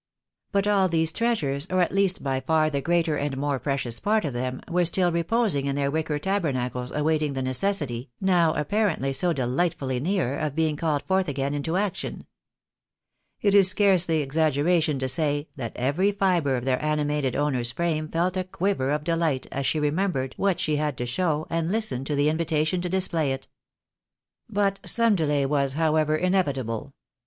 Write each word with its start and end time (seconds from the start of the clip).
But 0.51 0.65
all 0.65 0.87
these 0.89 1.11
treasures, 1.11 1.67
or 1.69 1.79
at 1.79 1.91
least 1.91 2.23
by 2.23 2.39
far 2.39 2.71
the 2.71 2.81
greater 2.81 3.17
and 3.17 3.37
more 3.37 3.59
precious 3.59 3.99
part 3.99 4.25
of 4.25 4.33
them, 4.33 4.59
were 4.67 4.83
still 4.83 5.11
reposing 5.11 5.67
in 5.67 5.75
their 5.75 5.91
wicker 5.91 6.17
tabernacles 6.17 6.91
awaiting 6.91 7.33
the 7.33 7.43
necessity, 7.43 8.09
now 8.19 8.55
apparently 8.55 9.13
so 9.13 9.31
delightfully 9.31 9.99
near, 9.99 10.39
of 10.39 10.55
being 10.55 10.75
called 10.75 11.03
forth 11.03 11.27
again 11.27 11.53
into 11.53 11.77
action. 11.77 12.25
It 13.43 13.53
is 13.53 13.67
scarcely 13.69 14.23
exaggeration 14.23 14.97
to 14.97 15.07
say, 15.07 15.49
that 15.55 15.73
every 15.77 16.11
fibre 16.11 16.55
of 16.55 16.65
their 16.65 16.83
animated 16.83 17.35
owner's 17.35 17.71
frame 17.71 18.07
felt 18.07 18.35
a 18.35 18.43
quiver 18.43 18.89
of 18.89 19.03
deUght 19.03 19.45
as 19.51 19.67
she 19.67 19.79
remembered 19.79 20.33
what 20.35 20.59
she 20.59 20.77
had 20.77 20.97
to 20.97 21.05
show, 21.05 21.45
and 21.51 21.71
listened 21.71 22.07
to 22.07 22.15
the 22.15 22.27
invitation 22.27 22.81
to 22.81 22.89
display 22.89 23.31
it. 23.33 23.47
But 24.49 24.79
some 24.83 25.13
delay 25.13 25.45
was, 25.45 25.73
however, 25.73 26.17
inevit 26.17 26.57
able. 26.57 26.93